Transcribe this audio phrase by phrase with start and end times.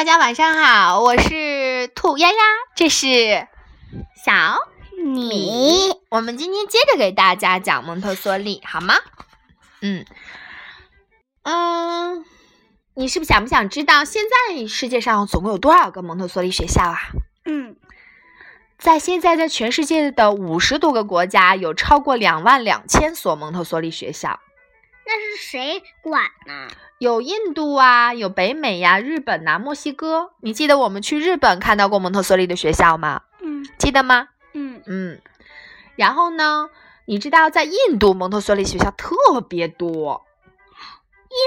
[0.00, 2.38] 大家晚上好，我是兔丫丫，
[2.74, 3.46] 这是
[4.24, 4.32] 小
[4.96, 5.90] 米。
[6.08, 8.94] 我们今天接着给大家讲蒙特梭利，好吗？
[9.82, 10.06] 嗯
[11.42, 12.24] 嗯，
[12.94, 16.98] 你是不是想不想知道现在世界上总共有多少个蒙特梭利学校啊？
[17.44, 17.76] 嗯，
[18.78, 24.40] 在现在在全世界的五十多个国家，有超过两万两千所蒙特梭利学校。
[25.10, 26.68] 那是谁管呢？
[27.00, 30.30] 有印度啊，有北美呀，日本呐，墨西哥。
[30.40, 33.22] 你记得我们去日本看到过蒙特梭利的学校吗？
[33.40, 34.28] 嗯记得吗？
[34.52, 35.20] 嗯，嗯。
[35.96, 36.70] 然后呢，
[37.06, 40.24] 你知道在印度蒙特梭利学校特别多，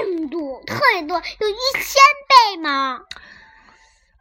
[0.07, 2.99] 印度特别多，有一千倍吗？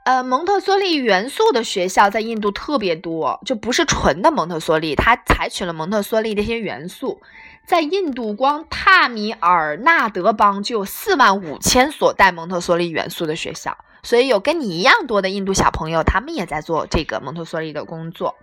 [0.05, 7.23] 呃，蒙特梭利元素的学校在印度特别多，就不是纯的蒙特梭利，它采取了蒙特梭利这些元素。
[7.65, 18.35] 在印度，光塔米尔纳德邦就有四万五千所带蒙特梭利元素的学校，所以有跟你一样多的印度小朋友，他们也在做这个蒙特梭利的工作。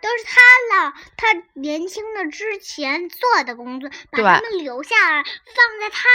[0.00, 0.40] 都是他
[0.86, 6.08] 老他年轻的之前做的工作，把他们留下来，放在他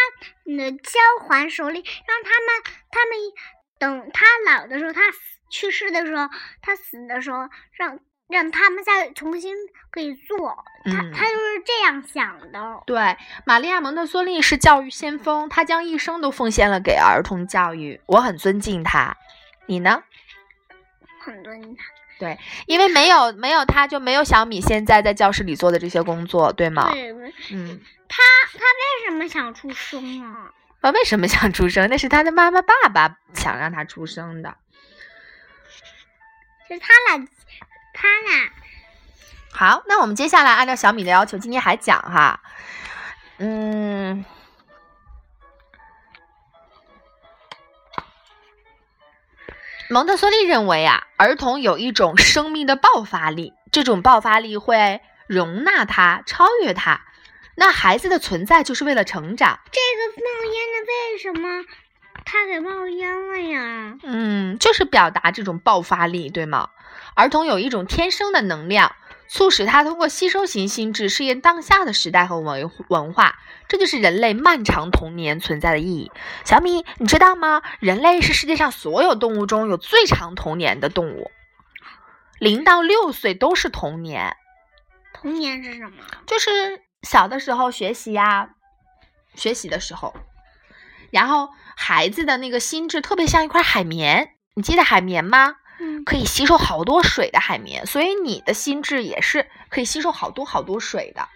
[0.57, 3.17] 的交还手里，让他们他们
[3.85, 5.19] 等他老的时候，他死
[5.51, 6.27] 去世的时候，
[6.59, 9.55] 他死的时候，让让他们再重新
[9.91, 10.65] 可以做。
[10.85, 12.81] 他嗯他就是这样想的。
[12.87, 19.15] 对，玛利亚蒙特梭利是教育先锋，他将一生都奉献了给儿童教育，我很尊敬他。
[19.67, 20.01] 你呢？
[21.19, 21.83] 很尊敬他
[22.17, 26.89] 对，因为没有没有他，就没有小米现在在教室里做的这些工作，对吗？
[26.91, 27.11] 对，
[27.51, 30.51] 嗯，他他为什么想出生啊？
[30.85, 31.89] 他为什么想出生？
[31.89, 34.55] 那是他的妈妈、爸爸想让他出生的。
[36.67, 37.27] 是他俩，
[37.91, 38.51] 他俩
[39.51, 42.39] 好，那我们接下来按照小米的要求，今天还讲哈，
[43.39, 44.23] 嗯。
[49.89, 57.01] 蒙特梭利认为啊，儿童有一种生命的爆发力，这种爆发力会容纳他、超越他。
[57.55, 61.65] 那孩子的存在就是为了成长，这个冒烟的为什么
[62.25, 63.97] 他给冒烟了呀？
[64.03, 66.69] 嗯，就是表达这种爆发力，对吗？
[67.15, 68.95] 儿童有一种天生的能量，
[69.27, 73.39] 促使他通过吸收型心智适应当下的时代和文文化，
[73.69, 76.11] 这就是人类漫长童年存在的意义。
[76.43, 77.61] 小米，你知道吗？
[77.79, 81.31] 人类是世界上所有动物中有最长童年的动物，
[82.39, 84.35] 零到六岁都是童年，
[85.13, 86.03] 童年是什么？
[86.25, 88.49] 就是小的时候学习呀、
[89.35, 90.13] 学习的时候，
[91.11, 95.57] 然后孩子的那个心智特别像一块海绵，你记得海绵吗？
[95.79, 101.29] 嗯，可以吸收好多水的海绵，所以你的心智也是可以吸收好多好多水的。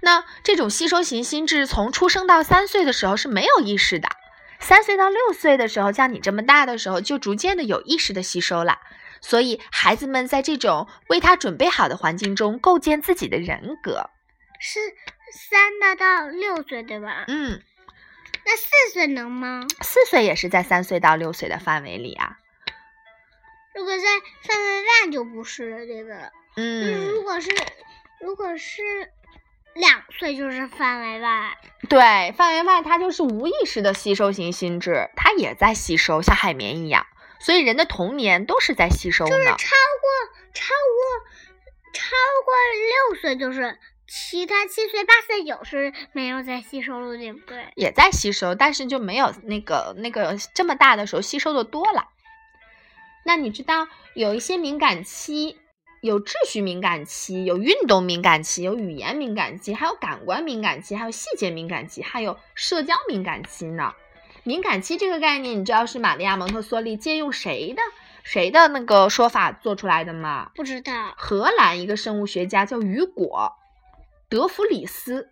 [0.00, 4.08] 那这种吸收型心智从出生到三岁的时候是没有意识的，
[4.60, 8.78] 三岁到六岁的时候，像你这么大的时候，就逐渐的有意识的吸收了。
[9.20, 14.08] 所以孩子们在这种为他准备好的环境中构建自己的人格。
[14.60, 14.78] 是
[15.32, 17.24] 三的到六岁对吧？
[17.26, 17.60] 嗯，
[18.44, 19.66] 那四岁能吗？
[19.80, 22.36] 四岁也是在三岁到六岁的范围里啊。
[23.74, 24.04] 如果在
[24.42, 26.30] 范围外就不是了，对吧？
[26.56, 27.50] 嗯，如果是
[28.20, 28.82] 如果是
[29.74, 31.56] 两岁就是范围外。
[31.88, 37.06] 对，范围外它就是无意识的吸收型心智，它也在吸收，像海绵一样。
[37.38, 39.30] 所以人的童年都是在吸收呢。
[39.30, 40.10] 就是超过
[40.52, 41.24] 超过
[41.94, 42.54] 超过
[43.12, 43.78] 六岁，就是
[44.12, 47.64] 其他七岁、八岁、九岁没有在吸收了，对不对？
[47.76, 52.08] 也在吸收，但是就没有那个那个这么大的时候吸收的多了。
[53.24, 55.58] 那你知道有一些敏感期，
[56.00, 63.92] 有秩序敏感期，有运动敏感期，有语言敏感期，还有感官敏感期，还有细节敏感期，还有社交敏感期呢。
[64.42, 67.82] 敏感期这个概念，你知道是玛利亚蒙特梭利借用谁的
[68.24, 70.50] 谁的那个说法做出来的吗？
[70.56, 71.14] 不知道。
[71.16, 73.54] 荷兰一个生物学家叫雨果，
[74.30, 75.28] 德弗里斯。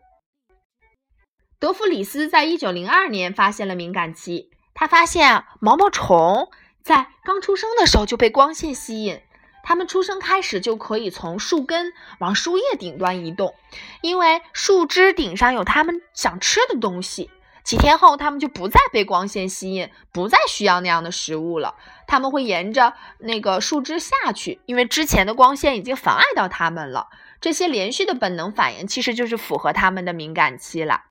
[1.61, 6.51] 德弗里斯在一九零二年发现了敏感期，他发现毛毛虫
[6.83, 9.23] 在刚出生的时候就被光线吸引，
[9.63, 13.55] 它们出生开始就可以从树根往树叶顶端移动，
[14.03, 17.31] 因为树枝顶上有它们想吃的东西。
[17.69, 21.75] 几天后，它们就不再被光线吸引，不再需要那样的食物了。
[22.07, 27.09] 它们会沿着那个树枝下去，因为之前的光线已经妨碍到它们了。
[27.43, 31.03] 这些连续的本能反应其实就是符合它们的敏感期了。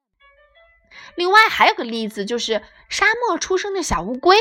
[1.13, 4.35] 另外还有个例子，就是沙漠出生的小乌龟。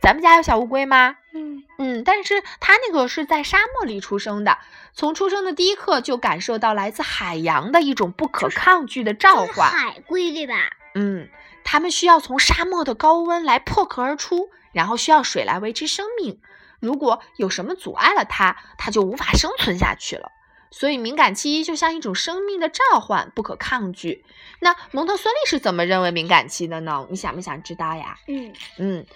[0.00, 1.16] 咱们家有小乌龟吗？
[1.34, 4.56] 嗯，嗯，但是它那个是在沙漠里出生的，
[4.94, 9.68] 从出生的第一刻就感受到来自海洋的一种不可抗拒的召唤。
[9.68, 10.70] 海龟对吧？
[10.94, 11.28] 嗯，
[11.64, 16.40] 它们需要从沙漠的高温来破壳而出，然后需要水来维持生命。
[16.80, 20.30] 如果有什么阻碍了它，它就无法生存下去了。
[20.70, 24.24] 所以，敏感期就像一种生命的召唤，不可抗拒。
[24.58, 27.06] 那蒙特梭利是怎么认为敏感期的呢？
[27.10, 28.18] 你想不想知道呀？
[28.26, 29.06] 嗯嗯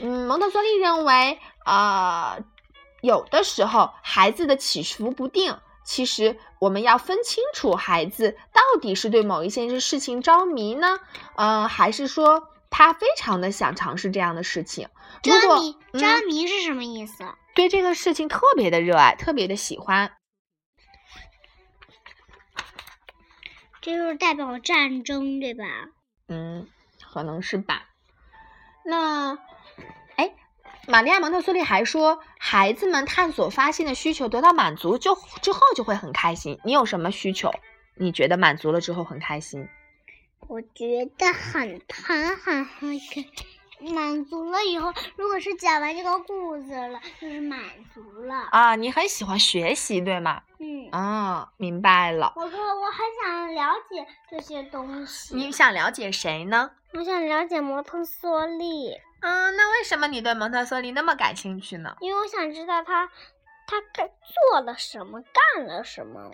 [0.00, 2.38] 嗯，蒙特梭利认为，呃，
[3.00, 5.56] 有的时候孩子的起伏不定，
[5.86, 10.98] 其实我们要分清楚孩子到底是对某一件事情着迷呢，
[11.36, 14.88] 呃，还是说他非常的想尝试这样的事情。
[15.22, 17.24] 着迷嗯着迷是什么意思？
[17.54, 20.12] 对这个事情特别的热爱，特别的喜欢。
[23.80, 25.64] 这就是代表战争，对吧？
[26.26, 26.66] 嗯，
[27.12, 27.84] 可能是吧。
[28.84, 29.38] 那，哎，
[30.88, 36.58] 玛利亚蒙特梭利还说，孩子们探索发现的需求得到满足就之后就会很开心。
[36.64, 37.52] 你有什么需求？
[37.96, 39.68] 你觉得满足了之后很开心？
[40.48, 42.98] 我觉得很很很很
[43.92, 47.60] 满足了以后，如果是讲完这个故事了，就是满
[47.92, 48.48] 足了。
[48.52, 50.42] 啊，你很喜欢学习，对吗？
[50.60, 52.32] 嗯，啊，明白了。
[52.36, 55.34] 我说我很想了解这些东西。
[55.34, 56.70] 你想了解谁呢？
[56.92, 61.96] 我想了解摩特梭利，嗯，那为什么你对蒙特梭利那么感兴趣呢？
[62.00, 63.06] 因为我想知道他
[63.66, 64.08] 他干
[64.50, 65.22] 做了什么，
[65.54, 66.30] 干了什么。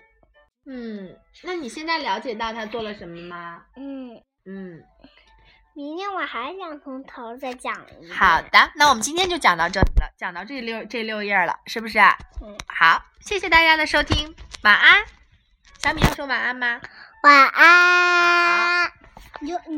[0.67, 3.63] 嗯，那你现在了解到他做了什么吗？
[3.77, 4.83] 嗯，嗯。
[5.75, 8.15] 明天我还想从头再讲一遍。
[8.15, 11.99] 好的，那我们今天就讲到这里了，讲到这六这六页了，是不是？
[12.43, 15.03] 嗯，好，谢谢大家的收听，晚安。
[15.79, 16.79] 小米要说晚安吗？
[17.23, 18.93] 晚安。
[19.41, 19.59] 你就。